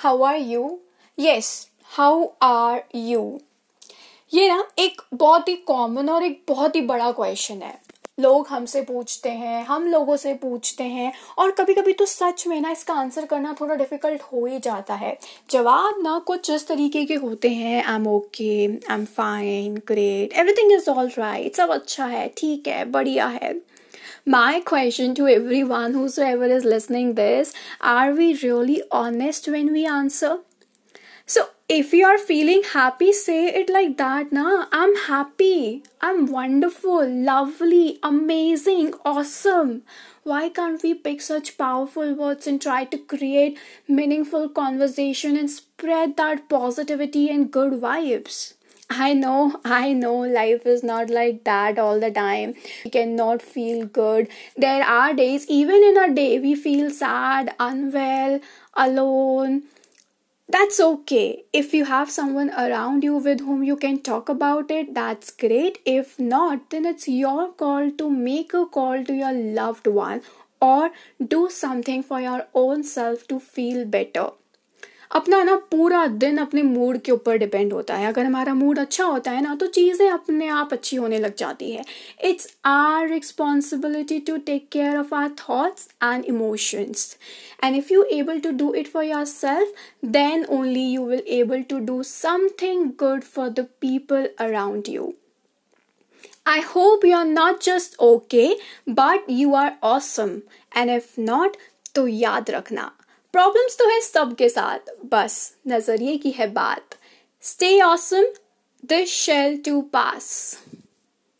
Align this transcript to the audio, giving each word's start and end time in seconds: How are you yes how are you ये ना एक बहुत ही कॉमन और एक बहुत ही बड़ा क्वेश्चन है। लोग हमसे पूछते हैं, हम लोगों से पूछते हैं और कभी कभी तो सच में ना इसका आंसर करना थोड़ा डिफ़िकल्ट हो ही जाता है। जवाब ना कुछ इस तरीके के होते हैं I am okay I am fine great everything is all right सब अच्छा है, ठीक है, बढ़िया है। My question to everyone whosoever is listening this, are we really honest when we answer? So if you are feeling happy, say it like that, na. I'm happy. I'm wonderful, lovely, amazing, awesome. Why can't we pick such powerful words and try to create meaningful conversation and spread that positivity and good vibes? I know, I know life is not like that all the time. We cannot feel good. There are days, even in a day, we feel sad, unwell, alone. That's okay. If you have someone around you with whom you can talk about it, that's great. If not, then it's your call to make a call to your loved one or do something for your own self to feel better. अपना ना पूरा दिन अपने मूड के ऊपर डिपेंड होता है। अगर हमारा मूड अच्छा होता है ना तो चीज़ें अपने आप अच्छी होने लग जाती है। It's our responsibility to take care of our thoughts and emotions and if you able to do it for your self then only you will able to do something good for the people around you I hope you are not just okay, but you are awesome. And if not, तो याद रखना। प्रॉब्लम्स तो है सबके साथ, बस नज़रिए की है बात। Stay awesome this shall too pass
How 0.00 0.22
are 0.22 0.36
you 0.36 0.78
yes 1.18 1.48
how 1.90 2.24
are 2.42 2.82
you 2.94 3.40
ये 4.32 4.48
ना 4.48 4.64
एक 4.78 5.02
बहुत 5.14 5.48
ही 5.48 5.54
कॉमन 5.66 6.08
और 6.08 6.22
एक 6.24 6.42
बहुत 6.48 6.76
ही 6.76 6.80
बड़ा 6.82 7.10
क्वेश्चन 7.12 7.62
है। 7.62 7.78
लोग 8.18 8.46
हमसे 8.48 8.80
पूछते 8.82 9.30
हैं, 9.30 9.64
हम 9.64 9.86
लोगों 9.86 10.16
से 10.16 10.32
पूछते 10.34 10.84
हैं 10.84 11.12
और 11.38 11.50
कभी 11.50 11.74
कभी 11.74 11.92
तो 11.92 12.06
सच 12.06 12.46
में 12.46 12.60
ना 12.60 12.70
इसका 12.70 12.94
आंसर 12.94 13.26
करना 13.26 13.54
थोड़ा 13.60 13.74
डिफ़िकल्ट 13.74 14.22
हो 14.22 14.44
ही 14.46 14.58
जाता 14.58 14.94
है। 14.94 15.16
जवाब 15.50 16.02
ना 16.02 16.18
कुछ 16.26 16.50
इस 16.50 16.66
तरीके 16.68 17.04
के 17.04 17.14
होते 17.16 17.48
हैं 17.50 17.82
I 17.84 17.94
am 17.94 18.06
okay 18.08 18.66
I 18.66 18.94
am 18.94 19.04
fine 19.06 19.76
great 19.88 20.32
everything 20.32 20.72
is 20.72 20.90
all 20.90 21.10
right 21.18 21.56
सब 21.56 21.70
अच्छा 21.70 22.06
है, 22.06 22.28
ठीक 22.36 22.68
है, 22.68 22.84
बढ़िया 22.84 23.26
है। 23.26 23.54
My 24.26 24.60
question 24.60 25.14
to 25.16 25.26
everyone 25.28 25.94
whosoever 25.94 26.44
is 26.44 26.64
listening 26.64 27.14
this, 27.14 27.52
are 27.80 28.12
we 28.12 28.34
really 28.34 28.82
honest 28.90 29.48
when 29.48 29.72
we 29.72 29.86
answer? 29.86 30.38
So 31.26 31.48
if 31.68 31.92
you 31.92 32.04
are 32.06 32.18
feeling 32.18 32.62
happy, 32.72 33.12
say 33.12 33.46
it 33.48 33.70
like 33.70 33.96
that, 33.98 34.32
na. 34.32 34.66
I'm 34.72 34.94
happy. 34.96 35.82
I'm 36.00 36.26
wonderful, 36.26 37.08
lovely, 37.08 37.98
amazing, 38.02 38.94
awesome. 39.04 39.82
Why 40.22 40.48
can't 40.48 40.82
we 40.82 40.94
pick 40.94 41.20
such 41.20 41.56
powerful 41.56 42.14
words 42.14 42.46
and 42.46 42.60
try 42.60 42.84
to 42.84 42.98
create 42.98 43.58
meaningful 43.88 44.48
conversation 44.48 45.36
and 45.36 45.50
spread 45.50 46.16
that 46.16 46.48
positivity 46.48 47.30
and 47.30 47.50
good 47.50 47.74
vibes? 47.74 48.54
I 48.90 49.14
know, 49.14 49.58
I 49.64 49.92
know 49.94 50.16
life 50.16 50.66
is 50.66 50.82
not 50.82 51.08
like 51.10 51.44
that 51.44 51.78
all 51.78 51.98
the 52.00 52.10
time. 52.10 52.54
We 52.84 52.90
cannot 52.90 53.40
feel 53.40 53.86
good. 53.86 54.28
There 54.56 54.82
are 54.84 55.14
days, 55.14 55.46
even 55.48 55.82
in 55.82 55.96
a 55.96 56.12
day, 56.14 56.38
we 56.38 56.54
feel 56.54 56.90
sad, 56.90 57.54
unwell, 57.58 58.40
alone. 58.74 59.62
That's 60.48 60.80
okay. 60.80 61.44
If 61.52 61.74
you 61.74 61.86
have 61.86 62.10
someone 62.10 62.50
around 62.50 63.04
you 63.04 63.16
with 63.16 63.40
whom 63.40 63.62
you 63.64 63.76
can 63.76 64.00
talk 64.02 64.28
about 64.28 64.70
it, 64.70 64.94
that's 64.94 65.30
great. 65.30 65.78
If 65.86 66.18
not, 66.18 66.70
then 66.70 66.86
it's 66.86 67.08
your 67.08 67.52
call 67.52 67.90
to 67.92 68.10
make 68.10 68.54
a 68.54 68.66
call 68.66 69.04
to 69.04 69.14
your 69.14 69.32
loved 69.32 69.86
one 69.86 70.22
or 70.60 70.90
do 71.26 71.48
something 71.50 72.02
for 72.02 72.20
your 72.20 72.46
own 72.54 72.84
self 72.84 73.26
to 73.28 73.40
feel 73.40 73.84
better. 73.86 74.30
अपना 75.10 75.42
ना 75.42 75.54
पूरा 75.70 76.06
दिन 76.06 76.38
अपने 76.38 76.62
मूड 76.62 76.98
के 77.02 77.12
ऊपर 77.12 77.36
डिपेंड 77.38 77.72
होता 77.72 77.94
है। 77.96 78.06
अगर 78.08 78.24
हमारा 78.24 78.54
मूड 78.54 78.78
अच्छा 78.78 79.04
होता 79.04 79.30
है 79.30 79.42
ना 79.42 79.54
तो 79.60 79.66
चीज़ें 79.66 80.08
अपने 80.10 80.48
आप 80.48 80.72
अच्छी 80.72 80.96
होने 80.96 81.18
लग 81.18 81.34
जाती 81.38 81.70
है। 81.72 81.84
It's 82.24 82.48
our 82.64 83.08
responsibility 83.08 84.18
to 84.20 84.36
take 84.46 84.68
care 84.72 84.96
of 84.96 85.14
our 85.14 85.28
thoughts 85.40 85.88
and 86.02 86.24
emotions 86.24 87.16
and 87.64 87.76
if 87.76 87.92
you 87.92 88.02
able 88.12 88.40
to 88.40 88.50
do 88.58 88.72
it 88.74 88.92
for 88.92 89.04
your 89.04 89.24
self 89.24 89.74
then 90.18 90.44
only 90.58 90.88
you 90.90 91.06
will 91.06 91.24
able 91.38 91.62
to 91.70 91.78
do 91.86 92.02
something 92.02 92.86
good 93.00 93.22
for 93.24 93.48
the 93.48 93.66
people 93.80 94.28
around 94.40 94.88
you 94.88 95.12
I 96.50 96.60
hope 96.66 97.02
you 97.06 97.16
are 97.16 97.26
not 97.30 97.58
just 97.64 97.98
okay, 98.04 98.46
but 98.98 99.26
you 99.38 99.50
are 99.54 99.72
awesome. 99.88 100.32
And 100.72 100.92
if 100.94 101.10
not, 101.26 101.58
तो 101.94 102.06
याद 102.08 102.50
रखना। 102.50 102.90
प्रॉब्लम्स 103.34 103.76
तो 103.78 103.88
है 103.88 104.00
सबके 104.00 104.48
साथ, 104.48 104.78
बस 105.04 105.54
नज़रिए 105.68 106.16
की 106.16 106.30
है 106.30 106.46
बात। 106.46 106.96
Stay 107.42 107.80
awesome 107.80 108.24
this 108.84 109.10
shall 109.10 109.56
too 109.58 109.80
pass 109.82 110.58